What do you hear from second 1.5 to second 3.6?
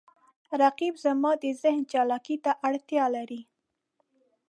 ذهن چالاکي ته اړتیا لري